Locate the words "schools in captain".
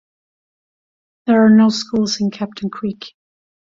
1.69-2.71